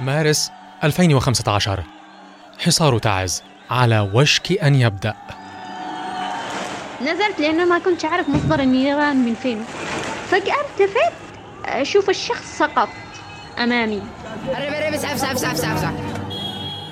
[0.00, 0.50] مارس
[0.84, 1.82] 2015
[2.58, 5.14] حصار تعز على وشك أن يبدأ.
[7.02, 9.64] نزلت لأنه ما كنت أعرف مصدر النيران من فين.
[10.30, 11.12] فجأة التفت
[11.64, 12.88] أشوف الشخص سقط
[13.58, 14.02] أمامي.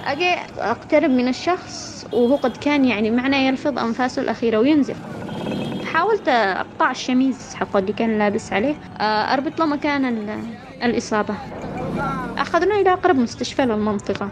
[0.07, 4.96] أجي أقترب من الشخص وهو قد كان يعني معنا يلفظ أنفاسه الأخيرة وينزف
[5.93, 8.75] حاولت أقطع الشميز حقه اللي كان لابس عليه.
[9.00, 10.44] آه، أربط له مكان ال-
[10.82, 11.35] الإصابة.
[12.39, 14.29] أخذنا إلى أقرب مستشفى للمنطقة.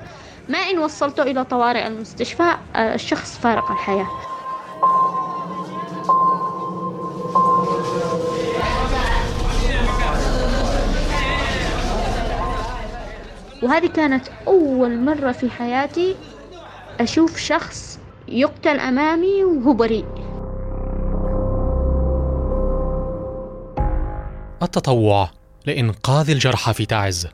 [0.48, 4.06] ما إن وصلته إلى طوارئ المستشفى آه، الشخص فارق الحياة.
[13.62, 16.16] وهذه كانت أول مرة في حياتي
[17.00, 20.04] أشوف شخص يقتل أمامي وهو بريء.
[24.62, 25.28] التطوع
[25.66, 27.28] لإنقاذ الجرحى في تعز.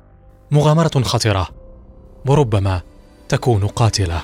[0.50, 1.48] مغامرة خطرة.
[2.28, 2.80] وربما
[3.28, 4.20] تكون قاتلة.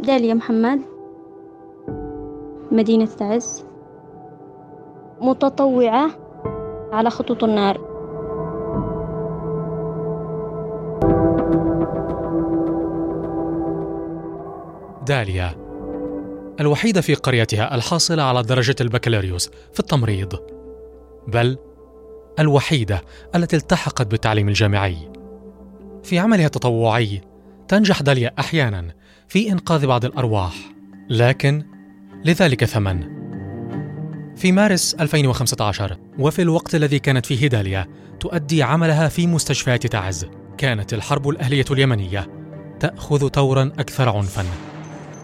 [0.00, 0.80] داليا محمد.
[2.72, 3.64] مدينة تعز.
[5.20, 6.10] متطوعة
[6.92, 7.80] على خطوط النار.
[15.06, 15.69] داليا
[16.60, 20.34] الوحيدة في قريتها الحاصلة على درجة البكالوريوس في التمريض.
[21.28, 21.58] بل
[22.38, 23.02] الوحيدة
[23.34, 25.12] التي التحقت بالتعليم الجامعي.
[26.02, 27.20] في عملها التطوعي
[27.68, 28.94] تنجح داليا أحيانا
[29.28, 30.54] في إنقاذ بعض الأرواح
[31.10, 31.64] لكن
[32.24, 33.20] لذلك ثمن.
[34.36, 37.86] في مارس 2015 وفي الوقت الذي كانت فيه داليا
[38.20, 40.26] تؤدي عملها في مستشفيات تعز.
[40.58, 42.28] كانت الحرب الأهلية اليمنية
[42.80, 44.69] تأخذ طورا أكثر عنفا.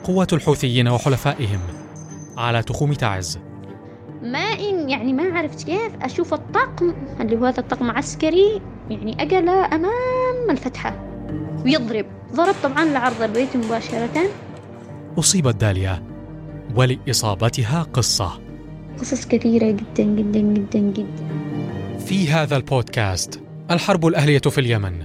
[0.06, 1.60] قوة الحوثيين وحلفائهم
[2.36, 3.38] على تخوم تعز
[4.22, 9.48] ما إن يعني ما عرفت كيف أشوف الطقم اللي هو هذا الطقم عسكري يعني أجل
[9.48, 10.96] أمام الفتحة.
[11.64, 12.06] ويضرب.
[12.34, 14.30] ضرب طبعا لعرض البيت مباشرة.
[15.18, 16.02] أصيبت داليا
[16.76, 18.40] ولإصابتها قصة.
[18.98, 21.28] قصص كثيرة جدا جدا جدا جدا.
[21.98, 23.40] في هذا البودكاست
[23.70, 25.02] الحرب الأهلية في اليمن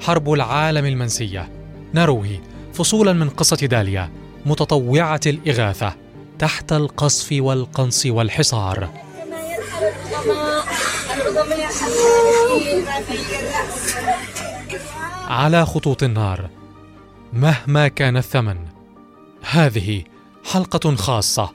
[0.00, 1.48] حرب العالم المنسية.
[1.94, 2.40] نروي
[2.72, 4.21] فصولا من قصة داليا.
[4.46, 5.94] متطوعة الإغاثة
[6.38, 8.88] تحت القصف والقنص والحصار.
[15.28, 16.50] على خطوط النار
[17.32, 18.58] مهما كان الثمن
[19.50, 20.04] هذه
[20.44, 21.50] حلقة خاصة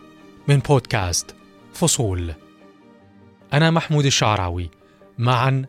[0.47, 1.35] من بودكاست
[1.73, 2.33] فصول.
[3.53, 4.69] أنا محمود الشعراوي
[5.17, 5.65] معا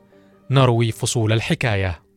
[0.51, 2.08] نروي فصول الحكاية.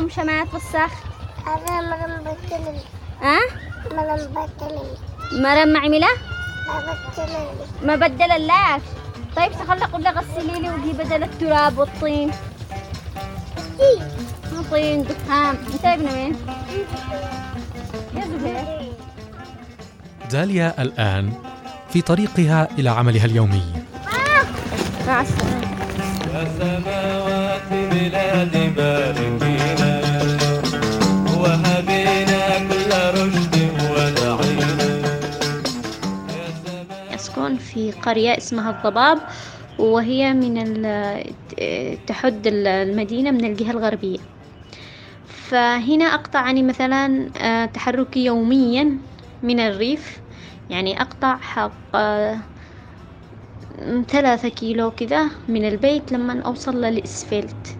[0.00, 0.92] الدحام وشمات والسخ
[1.46, 2.76] أنا مرم بتكلم
[3.22, 3.38] ها؟
[3.92, 4.88] مرم بتكلم
[5.42, 6.08] مرم معملة
[6.68, 8.82] ما ما بدل اللاش.
[9.36, 12.30] طيب تخلى قول لي غسلي لي ودي بدل التراب والطين؟
[14.52, 16.36] مو طين دحام انت ابن مين؟
[18.14, 18.92] يا زهير
[20.30, 21.32] داليا الآن
[21.92, 23.62] في طريقها إلى عملها اليومي.
[25.06, 25.60] مع السلامة.
[26.34, 29.49] يا سماوات بلاد باركينا
[37.90, 39.18] في قرية اسمها الضباب
[39.78, 40.54] وهي من
[42.06, 44.18] تحد المدينة من الجهة الغربية.
[45.24, 48.98] فهنا أقطع يعني مثلا آه، تحركي يوميا
[49.42, 50.22] من الريف.
[50.68, 52.40] يعني أقطع حق آه،
[54.08, 57.79] ثلاثة كيلو كذا من البيت لما أوصل للإسفلت.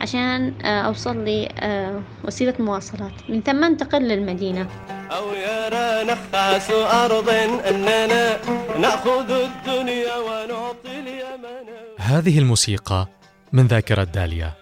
[0.00, 3.12] عشان آه، أوصل لي آه، وسيلة مواصلات.
[3.28, 4.68] من ثم أنتقل للمدينة.
[5.10, 7.28] أو يرى نخاس أرض
[7.68, 8.36] أننا
[8.80, 11.68] نأخذ الدنيا ونعطي اليمن.
[11.98, 13.06] هذه الموسيقى
[13.52, 14.52] من ذاكرة داليا.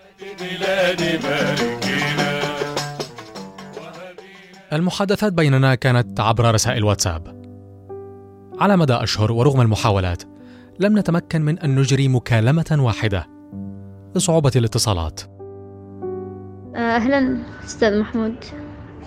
[4.73, 7.37] المحادثات بيننا كانت عبر رسائل واتساب.
[8.61, 10.23] على مدى أشهر ورغم المحاولات
[10.79, 13.36] لم نتمكن من أن نجري مكالمة واحدة.
[14.17, 15.21] لصعوبة الاتصالات.
[16.77, 18.35] آه، أهلا أستاذ محمود.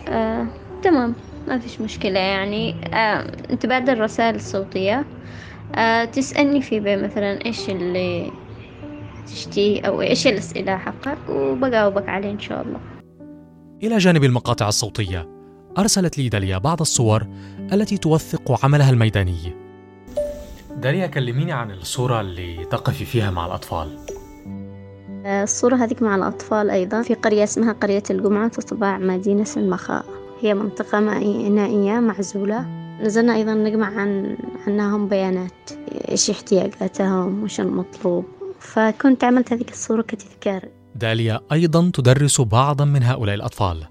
[0.08, 0.48] آه،
[0.84, 1.14] تمام
[1.48, 2.76] ما فيش مشكلة يعني.
[2.94, 5.06] آه، أنت بعد الرسائل الصوتية.
[5.76, 8.32] آه، تسألني في بي مثلا إيش اللي
[9.28, 12.80] تشتيه أو إيش الأسئلة حقك؟ وبجاوبك عليه إن شاء الله.
[13.84, 15.30] إلى جانب المقاطع الصوتية
[15.78, 17.28] أرسلت لي داليا بعض الصور
[17.74, 19.56] التي توثق عملها الميداني.
[20.78, 24.00] داليا كلميني عن الصورة اللي تقفي فيها مع الأطفال.
[25.26, 27.02] الصورة هذيك مع الأطفال أيضا.
[27.02, 30.06] في قرية اسمها قرية القمعة تطبع مدينة المخاء.
[30.42, 31.00] هي منطقة
[31.50, 32.66] نائية معزولة.
[33.02, 34.38] نزلنا أيضا نجمع عن
[34.68, 35.72] عنهم بيانات
[36.10, 38.26] إيش احتياجاتهم وش المطلوب.
[38.60, 40.66] فكنت عملت هذيك الصورة كتذكار.
[40.96, 43.86] داليا أيضا تدرس بعضا من هؤلاء الأطفال.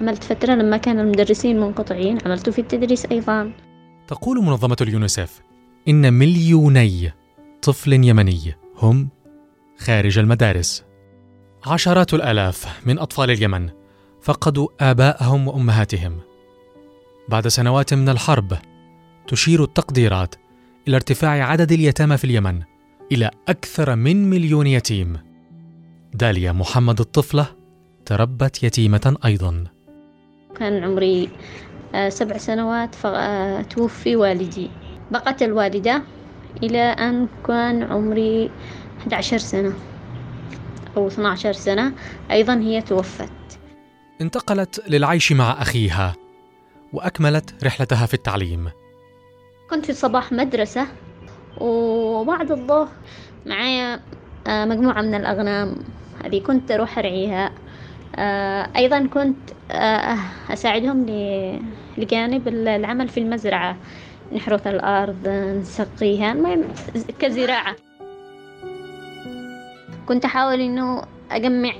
[0.00, 2.18] عملت فترة لما كان المدرسين منقطعين.
[2.26, 3.52] عملت في التدريس أيضا.
[4.08, 5.40] تقول منظمة اليونيسف
[5.88, 7.12] إن مليوني
[7.62, 9.08] طفل يمني هم
[9.82, 10.84] خارج المدارس.
[11.66, 13.68] عشرات الآلاف من أطفال اليمن
[14.22, 16.18] فقدوا آباءهم وأمهاتهم.
[17.28, 18.58] بعد سنوات من الحرب
[19.28, 20.34] تشير التقديرات
[20.88, 22.62] إلى ارتفاع عدد اليتامى في اليمن
[23.12, 25.18] إلى أكثر من مليون يتيم.
[26.14, 27.46] داليا محمد الطفلة
[28.06, 29.64] تربت يتيمة أيضا.
[30.56, 31.28] كان عمري
[31.94, 34.70] آه، سبع سنوات فتوفي والدي.
[35.10, 36.02] بقت الوالدة
[36.62, 38.50] إلى أن كان عمري
[39.02, 39.72] 11 سنة
[40.96, 41.92] أو 12 سنة
[42.30, 43.32] أيضا هي توفت.
[44.20, 46.14] انتقلت للعيش مع أخيها
[46.92, 48.70] وأكملت رحلتها في التعليم.
[49.70, 50.86] كنت في صباح مدرسة
[51.60, 52.88] وبعد الظهر
[53.46, 54.00] معايا
[54.46, 55.76] آه، مجموعة من الأغنام.
[56.24, 57.52] هذه كنت أروح أرعيها.
[58.16, 59.36] آه، أيضا كنت
[59.70, 60.18] آه،
[60.50, 61.06] أساعدهم
[61.98, 63.76] لجانب العمل في المزرعة.
[64.32, 66.32] نحرث الأرض نسقيها.
[66.32, 66.64] المهم
[67.18, 67.76] كزراعة.
[70.08, 71.72] كنت أحاول إنه أجمع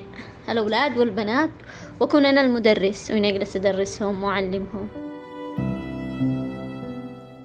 [0.48, 1.50] الأولاد والبنات
[2.00, 4.88] وأكون أنا المدرس وإني أجلس أدرسهم وأعلمهم.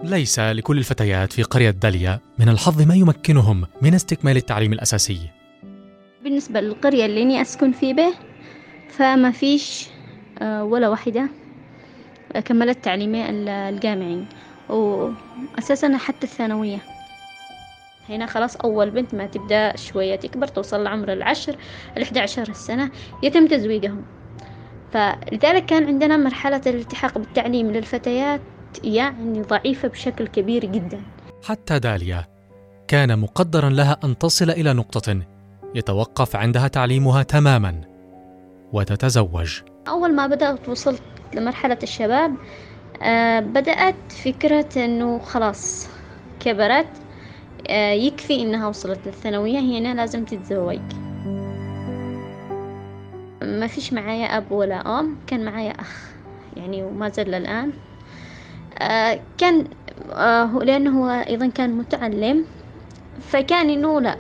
[0.04, 5.20] ليس لكل الفتيات في قرية داليا من الحظ ما يمكنهم من استكمال التعليم الأساسي.
[6.24, 8.14] بالنسبة للقرية اللي أني أسكن في به
[8.90, 9.88] فما فيش
[10.42, 11.30] آه، ولا واحدة
[12.46, 14.26] كملت تعليمي ال- الجامعي
[14.70, 16.80] وأساسا حتى الثانوية.
[18.10, 21.56] هنا خلاص أول بنت ما تبدأ شوية تكبر توصل لعمر العشر
[21.98, 22.92] الإحدى عشر سنة
[23.24, 24.06] يتم تزويجهم
[24.92, 28.42] فلذلك كان عندنا مرحلة الالتحاق بالتعليم للفتيات
[28.84, 31.02] يعني ضعيفة بشكل كبير جدا.
[31.44, 32.26] حتى داليا
[32.88, 35.22] كان مقدرا لها أن تصل إلى نقطة
[35.76, 37.82] يتوقف عندها تعليمها تماما
[38.74, 39.62] وتتزوج.
[39.88, 41.02] أول ما بدأت وصلت
[41.34, 42.36] لمرحلة الشباب
[43.02, 45.90] آه بدأت فكرة إنه خلاص
[46.40, 46.88] كبرت
[47.94, 50.80] يكفي إنها وصلت للثانوية هنا لازم تتزوج.
[53.42, 56.12] ما فيش معايا أب ولا أم كان معايا أخ
[56.58, 57.72] يعني وما زال الآن
[58.80, 59.68] آه كان
[60.12, 62.46] آه لأنه هو أيضا كان متعلم
[63.22, 64.18] فكان إنه لا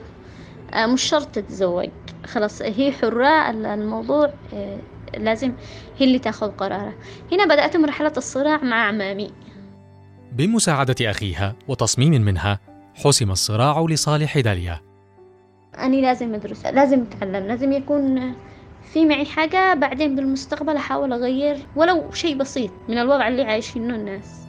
[0.74, 1.90] آه مش شرط تتزوج.
[2.26, 4.78] خلاص هي حرة ال- الموضوع آه
[5.18, 5.54] لازم
[5.98, 6.94] هي اللي تأخذ قراره.
[7.32, 9.32] هنا بدأت مرحلة الصراع مع عمامي
[10.32, 12.60] بمساعدة أخيها وتصميم منها
[13.04, 14.82] حسم الصراع لصالح داليا.
[15.78, 18.34] أنا لازم أدرس لازم أتعلم لازم يكون
[18.94, 24.48] في معي حاجة بعدين بالمستقبل أحاول أغير ولو شيء بسيط من الوضع اللي عايشينه الناس.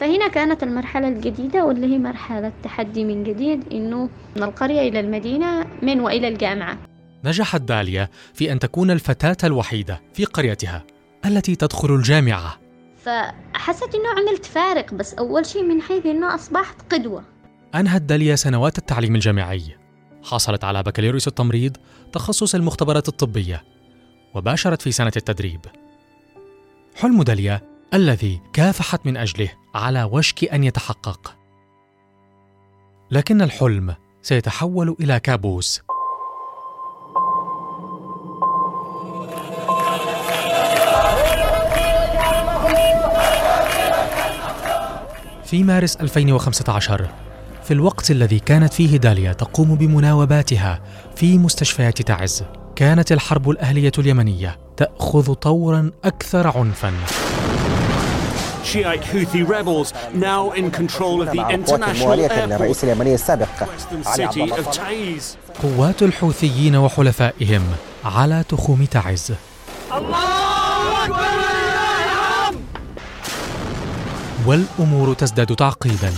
[0.00, 5.66] فهنا كانت المرحلة الجديدة واللي هي مرحلة تحدي من جديد إنه من القرية إلى المدينة
[5.82, 6.78] من وإلى الجامعة.
[7.24, 10.84] نجحت داليا في أن تكون الفتاة الوحيدة في قريتها
[11.26, 12.67] التي تدخل الجامعة.
[13.08, 17.24] فحسيت إنه عملت فارق بس أول شيء من حيث إنه أصبحت قدوة.
[17.74, 19.76] أنهت داليا سنوات التعليم الجامعي.
[20.22, 21.76] حصلت على بكالوريوس التمريض
[22.12, 23.64] تخصص المختبرات الطبية
[24.34, 25.60] وباشرت في سنة التدريب.
[26.96, 27.60] حلم داليا
[27.94, 31.36] الذي كافحت من أجله على وشك أن يتحقق.
[33.10, 35.80] لكن الحلم سيتحول إلى كابوس.
[45.50, 47.08] في مارس 2015
[47.64, 50.80] في الوقت الذي كانت فيه داليا تقوم بمناوباتها
[51.16, 52.44] في مستشفيات تعز
[52.76, 56.92] كانت الحرب الأهلية اليمنية تأخذ طورا أكثر عنفا.
[58.64, 62.84] Shiite Houthi rebels now in control of the international airport
[64.36, 65.20] الله.
[65.62, 67.62] قوات الحوثيين وحلفائهم
[68.04, 69.32] على تخوم تعز.
[74.48, 76.12] والأمور تزداد تعقيدا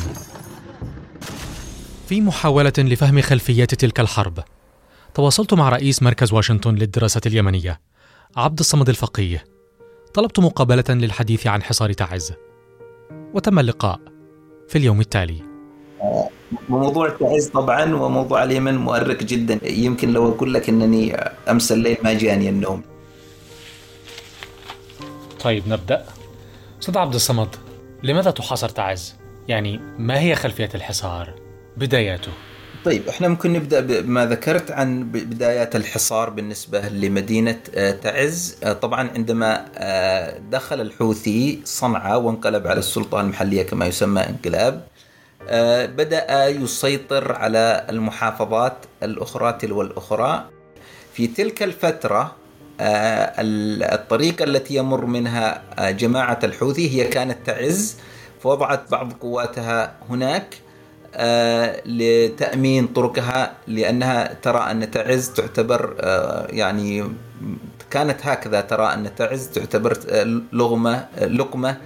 [2.09, 4.39] في محاولة لفهم خلفيات تلك الحرب
[5.15, 7.81] تواصلت مع رئيس مركز واشنطن للدراسات اليمنية
[8.37, 9.45] عبد الصمد الفقيه.
[10.15, 12.33] طلبت مقابلة للحديث عن حصار تعز.
[13.35, 14.01] وتم اللقاء
[14.69, 15.43] في اليوم التالي.
[16.69, 19.61] وموضوع التعز طبعا وموضوع اليمن مؤرق جدا.
[19.63, 21.15] يمكن لو أقول لك أنني
[21.51, 22.83] امس الليل ما جاني النوم.
[25.41, 26.07] طيب نبدأ.
[26.81, 27.70] أستاذ عبد الصمد
[28.03, 29.17] لماذا تحاصر تعز؟
[29.49, 31.35] يعني ما هي خلفية الحصار؟
[31.77, 32.33] بداياته
[32.85, 39.11] طيب إحنا ممكن نبدأ بما ذكرت عن بدايات الحصار بالنسبة لمدينة آه، تعز آه، طبعا
[39.15, 44.87] عندما آه، دخل الحوثي صنعاء وانقلب على السلطه المحلية كما يسمى انقلاب
[45.97, 50.45] بدأ يسيطر على المحافظات الأخرى تلو الأخرى
[51.13, 52.37] في تلك الفترة
[52.81, 57.97] آه، ال- الطريقة التي يمر منها آه، جماعة الحوثي هي كانت تعز
[58.43, 60.55] فوضعت بعض قواتها هناك
[61.15, 65.95] آه، لتأمين طرقها لأنها ترى أن تعز تعتبر
[66.51, 67.05] يعني
[67.91, 69.99] كانت هكذا ترى أن تعز تعتبر
[70.53, 71.77] لغمة لقمة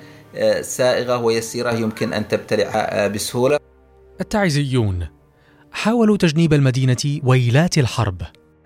[0.61, 3.59] سائغة ويسيرة يمكن أن تبتلعها آه، بسهولة.
[4.21, 5.07] التعزيون
[5.73, 8.23] حاولوا تجنيب المدينة ويلات الحرب.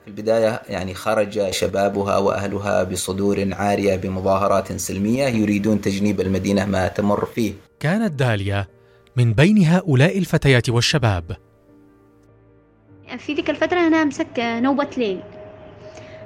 [0.09, 7.25] في البداية يعني خرج شبابها وأهلها بصدور عارية بمظاهرات سلمية يريدون تجنيب المدينة ما تمر
[7.25, 7.53] فيه.
[7.81, 8.67] كانت داليا
[9.17, 11.37] من بين هؤلاء الفتيات والشباب.
[13.19, 15.21] في ذيك الفترة أنا أمسك نوبة ليل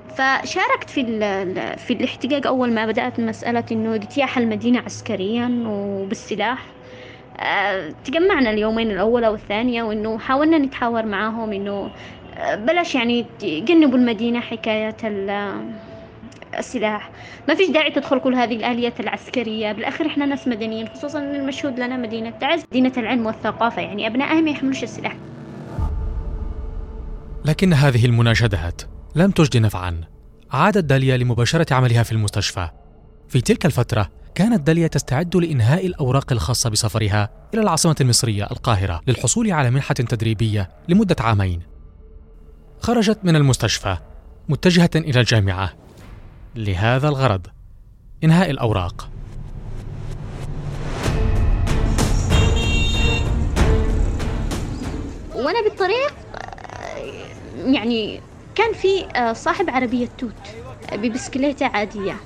[0.08, 6.66] فشاركت في ال- في الاحتجاج أول ما بدأت مسألة إنه اجتياح المدينة عسكريا وبالسلاح.
[7.40, 11.90] آه، تجمعنا اليومين الأولى والثانية وإنه حاولنا نتحاور معاهم إنه
[12.54, 15.70] بلاش يعني تجنبوا المدينة حكاية ال-
[16.58, 17.10] السلاح.
[17.48, 19.72] ما فيش داعي تدخل كل هذه الآليات العسكرية.
[19.72, 23.82] بالآخر إحنا ناس مدنيين خصوصا إن المشهود لنا مدينة تعز مدينة العلم والثقافة.
[23.82, 25.16] يعني أبنائها ما يحملوش السلاح.
[27.44, 28.82] لكن هذه المناشدات
[29.16, 30.00] لم تجد نفعا.
[30.50, 32.68] عادت داليا لمباشرة عملها في المستشفى.
[33.28, 39.52] في تلك الفترة كانت داليا تستعد لإنهاء الأوراق الخاصة بسفرها إلى العاصمة المصرية القاهرة للحصول
[39.52, 41.71] على منحة تدريبية لمدة عامين.
[42.82, 43.96] خرجت من المستشفى
[44.48, 45.72] متجهة إلى الجامعة.
[46.56, 47.46] لهذا الغرض
[48.24, 49.08] إنهاء الأوراق.
[55.34, 56.14] وأنا بالطريق
[57.64, 58.20] يعني
[58.54, 60.32] كان في صاحب عربية توت
[60.92, 62.16] ببسكليتة عادية.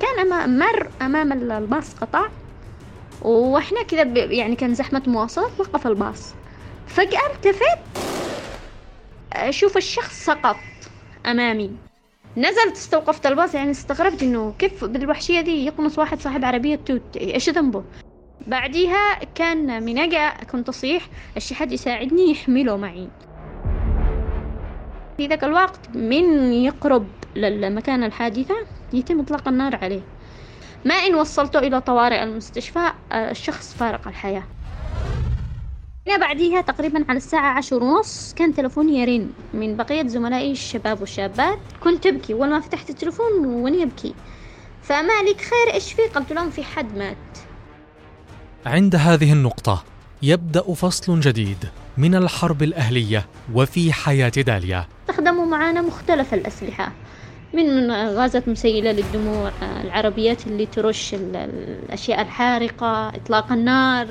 [0.00, 2.26] كان أما- مر أمام ال- الباص قطع
[3.22, 6.34] وإحنا كذا يعني كان زحمة مواصلات وقف الباص.
[6.86, 7.78] فجأة التفت
[9.36, 10.56] أشوف الشخص سقط
[11.26, 11.70] أمامي.
[12.36, 17.50] نزلت استوقفت الباص يعني استغربت إنه كيف بالوحشية دي يقنص واحد صاحب عربية توت إيش
[17.50, 17.84] ذنبه؟
[18.46, 20.10] بعديها كان من
[20.52, 23.08] كنت أصيح إيش حد يساعدني يحمله معي.
[25.16, 28.54] في ذاك الوقت من يقرب للمكان الحادثة
[28.92, 30.02] يتم إطلاق النار عليه.
[30.84, 34.42] ما إن وصلته إلى طوارئ المستشفى الشخص فارق الحياة.
[36.08, 41.58] هنا بعديها تقريبا على الساعة عشر ونص كان تلفوني يرن من بقية زملائي الشباب والشابات.
[41.84, 44.14] كنت أبكي أول ما فتحت التلفون وأني أبكي
[44.82, 47.16] فمالك خير إيش في قلت لهم في حد مات.
[48.66, 49.84] عند هذه النقطة
[50.22, 54.86] يبدأ فصل جديد من الحرب الأهلية وفي حياة داليا.
[55.10, 56.92] استخدموا معانا مختلف الأسلحة
[57.54, 59.50] من غازات مسيلة للدموع
[59.84, 61.36] العربيات اللي ترش ال-
[61.86, 64.08] الأشياء الحارقة إطلاق النار.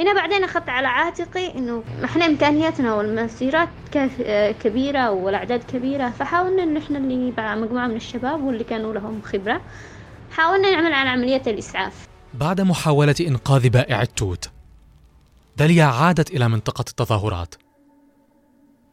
[0.00, 6.80] هنا بعدين أخذت على عاتقي إنه إحنا إمكانياتنا والمسيرات كاف- كبيرة والأعداد كبيرة فحاولنا إنه
[6.80, 9.60] إحنا اللي مجموعة من الشباب واللي كانوا لهم خبرة
[10.32, 12.08] حاولنا نعمل على عملية الإسعاف.
[12.34, 14.50] بعد محاولة إنقاذ بائع التوت
[15.56, 17.54] داليا عادت إلى منطقة التظاهرات.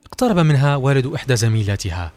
[0.05, 2.11] اقترب منها والد إحدى زميلاتها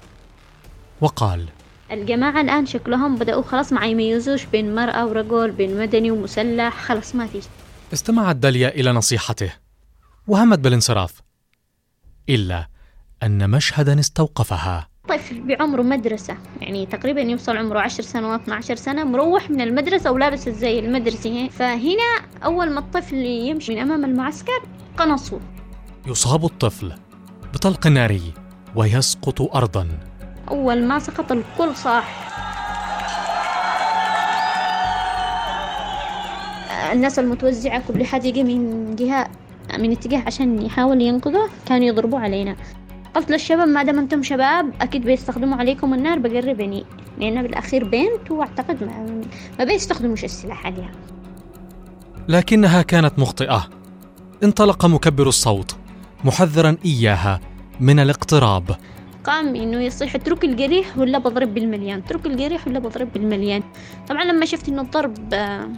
[1.00, 1.46] وقال
[1.92, 7.26] الجماعة الآن شكلهم بدأوا خلاص ما يميزوش بين مرأة ورجل بين مدني ومسلح خلاص ما
[7.26, 7.44] فيش
[7.92, 9.52] استمعت داليا إلى نصيحته.
[10.26, 11.22] وهمت بالانصراف.
[12.28, 12.68] إلا
[13.22, 14.88] أن مشهدا استوقفها.
[15.08, 16.36] طفل بعمره مدرسة.
[16.60, 21.48] يعني تقريبا يوصل عمره عشر سنوات 12 سنة مروح من المدرسة ولابس الزي المدرسي.
[21.50, 24.62] فهنا أول ما الطفل يمشي من أمام المعسكر
[24.96, 25.38] قنصوا
[26.06, 26.92] يصاب الطفل
[27.54, 28.34] بطلق ناري
[28.74, 29.88] ويسقط أرضا.
[30.48, 32.29] أول ما سقط الكل صاح.
[36.92, 39.28] الناس المتوزعة كل حد يجي من جهة
[39.78, 42.56] من اتجاه عشان يحاول ينقذه كانوا يضربوا علينا.
[43.16, 46.84] قلت للشباب ما دام أنتم شباب أكيد بيستخدموا عليكم النار بقربني
[47.18, 49.22] لأن بالأخير بنت واعتقد ما,
[49.58, 50.90] ما بيستخدموش السلاح عليها.
[52.28, 53.68] لكنها كانت مخطئة.
[54.44, 55.76] انطلق مكبر الصوت
[56.24, 57.40] محذرا إياها
[57.80, 58.76] من الاقتراب.
[59.24, 63.62] قام إنه يصيح اترك الجريح ولا بضرب بالمليان اترك الجريح ولا بضرب بالمليان.
[64.08, 65.68] طبعا لما شفت إنه الضرب آه،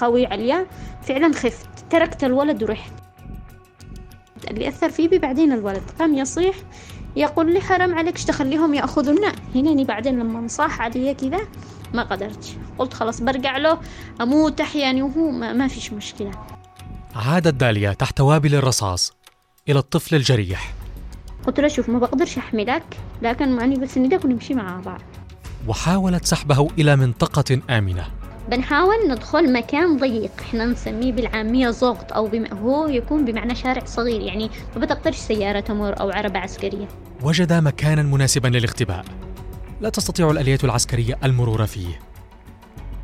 [0.00, 0.66] قوي عليا.
[1.02, 1.68] فعلا خفت.
[1.90, 2.92] تركت الولد ورحت.
[4.50, 5.82] اللي أثر فيه بي بعدين الولد.
[5.98, 6.56] قام يصيح
[7.16, 11.40] يقول لي حرام عليك تخليهم ياخذونا هنا بعدين لما صاح علي كذا
[11.94, 12.56] ما قدرت.
[12.78, 13.78] قلت خلاص برجع له
[14.20, 16.30] أموت أحياني وهو ما, ما فيش مشكلة.
[17.14, 19.12] عادت داليا تحت وابل الرصاص
[19.68, 20.74] إلى الطفل الجريح.
[21.46, 22.82] قلت له شوف ما بقدرش أحملك
[23.22, 25.00] لكن معني بس ندك ونمشي مع بعض.
[25.68, 28.19] وحاولت سحبه إلى منطقة آمنة.
[28.50, 30.30] بنحاول ندخل مكان ضيق.
[30.40, 32.46] إحنا نسميه بالعامية ضغط أو بم...
[32.46, 36.88] هو يكون بمعنى شارع صغير يعني ما بتقدرش سيارة تمر أو عربة عسكرية.
[37.22, 39.04] وجد مكانا مناسبا للاختباء.
[39.80, 42.00] لا تستطيع الآلية العسكرية المرور فيه.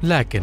[0.02, 0.42] لكن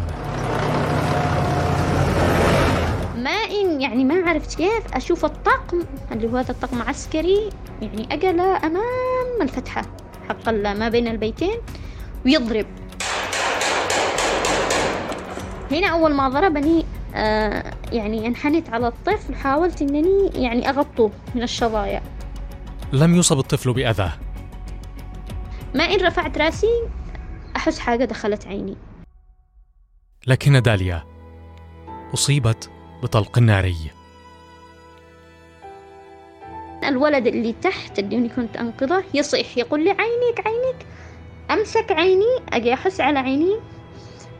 [3.16, 5.82] ما إن يعني ما عرفت كيف أشوف الطقم.
[6.12, 7.50] اللي هو هذا الطقم عسكري
[7.82, 9.82] يعني أجل أمام الفتحة
[10.28, 11.58] حق ما بين البيتين
[12.26, 12.66] ويضرب.
[15.70, 22.02] هنا أول ما ضربني آه يعني انحنت على الطفل حاولت إنني يعني أغطه من الشظايا.
[22.92, 24.10] لم يصب الطفل بأذى.
[25.74, 26.88] ما إن رفعت رأسي
[27.56, 28.76] أحس حاجة دخلت عيني.
[30.26, 31.04] لكن داليا
[32.14, 32.70] أصيبت
[33.02, 33.76] بطلق ناري.
[36.84, 40.86] الولد اللي تحت اللي أنا كنت أنقذه يصيح يقول لي عينيك عينيك
[41.50, 43.60] أمسك عيني أجي أحس على عيني.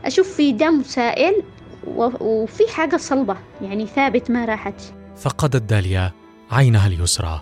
[0.05, 1.43] أشوف في دم سائل
[1.87, 4.81] وفي حاجة صلبة يعني ثابت ما راحت.
[5.17, 6.11] فقدت داليا
[6.51, 7.41] عينها اليسرى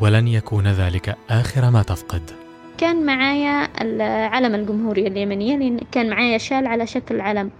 [0.00, 2.30] ولن يكون ذلك آخر ما تفقد.
[2.78, 7.50] كان معايا العلم الجمهورية اليمنية لأن كان معايا شال على شكل علم.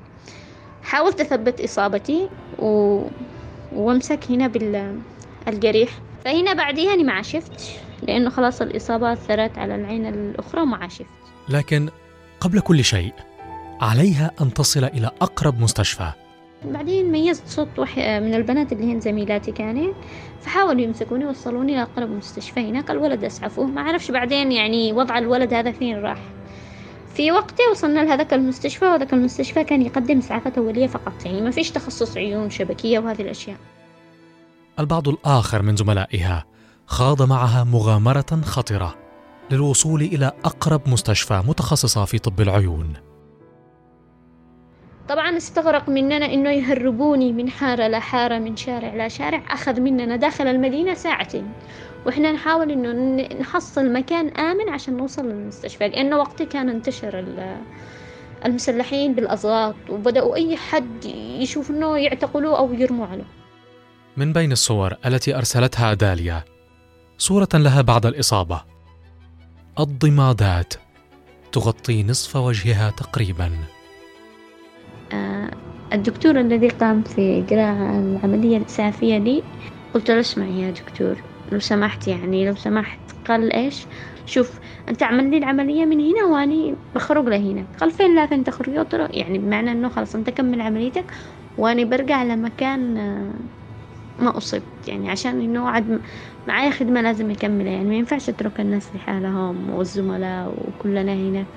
[0.83, 2.29] حاولت أثبت إصابتي
[2.59, 3.03] و...
[3.73, 4.47] وأمسك هنا
[5.47, 5.91] بالجريح
[6.25, 7.53] فهنا بعديها أنا ما عشفت
[8.03, 11.07] لأنه خلاص الإصابة أثرت على العين الأخرى وما عشفت.
[11.49, 11.89] لكن
[12.41, 13.13] قبل كل شيء
[13.81, 16.13] عليها أن تصل إلى أقرب مستشفى.
[16.65, 17.69] بعدين ميزت صوت.
[17.99, 19.95] من البنات اللي هن زميلاتي كانت
[20.41, 22.61] فحاولوا يمسكوني وصلوني لأقرب مستشفى.
[22.61, 26.19] هناك الولد أسعفوه ما عرفش بعدين يعني وضع الولد هذا فين راح.
[27.15, 31.71] في وقته وصلنا لهذاك المستشفى وهذاك المستشفى كان يقدم إسعافات أولية فقط يعني ما فيش
[31.71, 33.57] تخصص عيون شبكية وهذه الأشياء.
[34.79, 36.45] البعض الآخر من زملائها
[36.87, 38.95] خاض معها مغامرة خطرة
[39.51, 42.93] للوصول إلى أقرب مستشفى متخصصة في طب العيون.
[45.09, 50.95] طبعا استغرق مننا إنه يهربوني من حارة لحارة من شارع لشارع أخذ مننا داخل المدينة
[50.95, 51.53] ساعتين.
[52.07, 52.93] وإحنا نحاول إنه
[53.41, 57.57] نحصل مكان آمن عشان نوصل للمستشفى لأنه وقتها كان انتشر ال-
[58.45, 61.05] المسلحين بالاضغاط وبدأوا أي حد
[61.41, 63.27] يشوف إنه يعتقلوه أو يرموا عليه.
[64.17, 66.45] من بين الصور التي أرسلتها داليا
[67.19, 68.63] صورة لها بعد الإصابة.
[69.81, 70.75] الضمادات
[71.53, 73.51] تغطي نصف وجهها تقريبا.
[75.93, 79.49] الدكتور الذي قام في إجراء العملية الإسعافية لي
[79.95, 83.89] قلت له اسمعي يا دكتور لو سمحت يعني لو سمحت قال إيش؟
[84.25, 87.69] شوف أنت اعمل لي العملية من هنا وأني بخرج لهنا.
[87.79, 88.43] قال فين لا فين
[88.95, 91.13] له يعني بمعنى إنه خلاص أنت كمل عمليتك
[91.57, 93.39] وأنا برجع لمكان آه،
[94.19, 94.89] ما أصبت.
[94.89, 96.03] يعني عشان إنه عد
[96.47, 101.49] معايا خدمة لازم أكملها يعني ما ينفعش أترك الناس لحالهم والزملاء وكلنا هنا.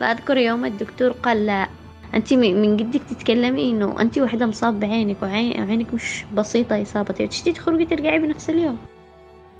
[0.00, 1.68] فأذكر يوم الدكتور قال لا.
[2.14, 7.52] أنت من جدك تتكلمي إنه أنت واحدة مصاب بعينك وعين- وعينك مش بسيطة إصابتي وتشتي
[7.52, 8.78] تخرجي ترجعي بنفس اليوم؟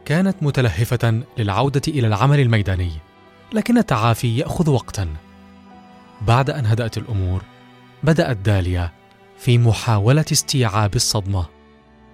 [0.04, 2.90] كانت متلهفة للعودة إلى العمل الميداني
[3.52, 5.08] لكن التعافي يأخذ وقتا.
[6.26, 7.42] بعد أن هدأت الأمور
[8.02, 8.90] بدأت داليا
[9.38, 11.46] في محاولة استيعاب الصدمة.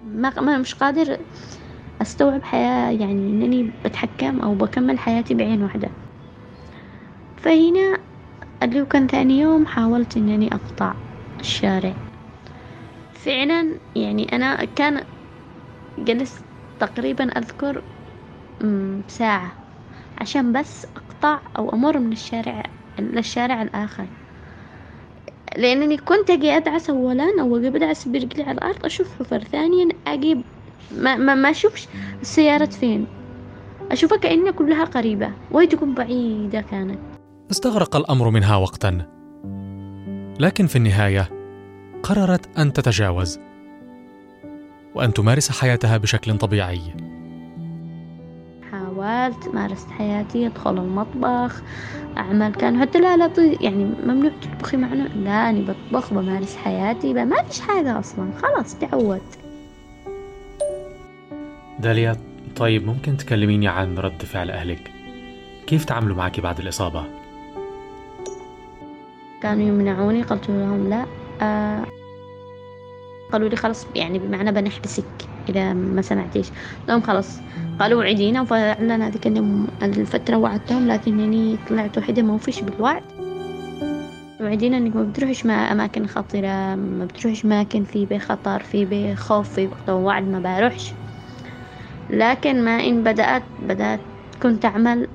[0.07, 1.17] ما ما مش قادر
[2.01, 5.89] أستوعب حياة يعني إنني بتحكم أو بكمل حياتي بعين واحدة.
[7.37, 7.97] فهنا
[8.63, 10.93] اللي هو كان ثاني يوم حاولت إنني أقطع
[11.39, 11.95] الشارع.
[13.11, 15.05] فعلا يعني أنا كان
[15.99, 16.45] جلست
[16.79, 17.83] تقريبا أذكر
[18.61, 19.51] مم، ساعة
[20.21, 22.63] عشان بس أقطع أو أمر من الشارع
[22.99, 24.07] للشارع الآخر.
[25.57, 30.35] لأنني كنت أجي أدعس أولا أو أجي بدعس برجلي على الأرض أشوف حفر ثانيا أجي
[30.91, 31.87] ما, ما, ما أشوفش
[32.21, 33.07] السيارة فين.
[33.91, 37.14] أشوفها كأنها كلها قريبة وهي تكون بعيدة كانت.
[37.51, 39.01] استغرق الأمر منها وقتا.
[40.39, 41.29] لكن في النهاية
[42.03, 43.39] قررت أن تتجاوز.
[44.95, 46.81] وأن تمارس حياتها بشكل طبيعي.
[48.71, 51.61] حاولت مارست حياتي أدخل المطبخ
[52.17, 53.31] أعمل كان حتى لا لا
[53.61, 58.29] يعني ممنوع تطبخي معنا لا أنا بطبخ بمارس حياتي ب- ما فيش حاجة أصلا.
[58.43, 59.39] خلاص تعودت.
[61.79, 62.15] داليا
[62.55, 64.91] طيب ممكن تكلميني عن رد فعل أهلك؟
[65.67, 67.03] كيف تعاملوا معك بعد الإصابة؟
[69.41, 71.05] كانوا يمنعوني قلت لهم لا
[71.41, 71.85] آه
[73.31, 75.05] قالوا لي خلاص يعني بمعنى بنحبسك
[75.49, 76.51] إذا ما سمعتيش.
[76.87, 77.39] لهم خلاص.
[77.79, 79.27] قالوا وعدينا وفعلا هذيك
[79.83, 83.03] الفترة وعدتهم لكنني طلعت وحدة ما وفيش بالوعد.
[84.41, 89.15] وعدينا إنك ما بتروحش مع أماكن خطرة ما بتروحش أماكن في بي خطر في بي
[89.15, 90.93] خوف في وقت وعد ما بروحش.
[92.09, 93.99] لكن ما إن بدأت بدأت
[94.41, 95.07] كنت أعمل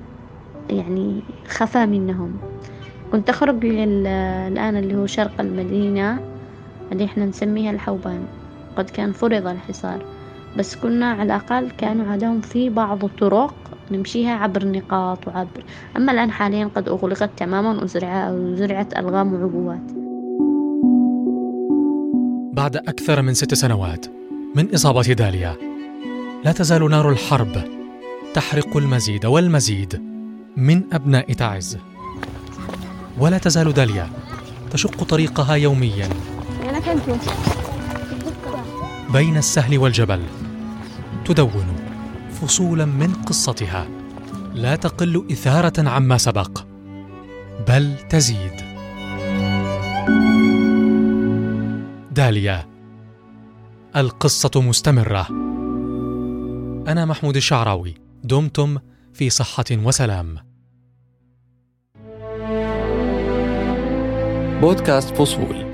[0.69, 2.39] يعني خفى منهم.
[3.11, 4.07] كنت أخرج لل-
[4.51, 6.19] الآن اللي هو شرق المدينة
[6.91, 8.23] اللي إحنا نسميها الحوبان.
[8.75, 10.05] قد كان فرض الحصار.
[10.57, 13.53] بس كنا على الأقل كانوا عندهم في بعض الطرق
[13.91, 15.63] نمشيها عبر نقاط وعبر.
[15.97, 19.91] أما الآن حاليا قد أغلقت تماما وزرع وزرعت ألغام وعبوات.
[22.53, 24.05] بعد أكثر من ست سنوات
[24.55, 25.55] من إصابة داليا
[26.45, 27.63] لا تزال نار الحرب
[28.33, 30.01] تحرق المزيد والمزيد
[30.57, 31.77] من أبناء تعز.
[33.17, 34.09] ولا تزال داليا
[34.71, 36.09] تشق طريقها يوميا.
[36.69, 36.81] أنا
[39.13, 40.21] بين السهل والجبل
[41.25, 41.75] تدون
[42.41, 43.87] فصولا من قصتها.
[44.53, 46.63] لا تقل إثارة عما سبق
[47.67, 48.61] بل تزيد.
[52.11, 52.67] داليا
[53.95, 55.27] القصة مستمرة.
[56.87, 58.77] أنا محمود الشعراوي دمتم
[59.13, 60.50] في صحة وسلام.
[64.61, 65.65] بودكاست فصول.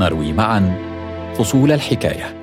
[0.00, 0.78] نروي معا
[1.34, 2.36] فصول الحكاية.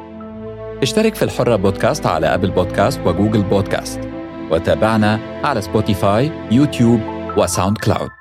[0.82, 4.00] اشترك في الحرة بودكاست على Apple Podcasts و Google Podcasts.
[4.52, 7.00] وتابعنا على Spotify YouTube
[7.38, 8.19] و SoundCloud.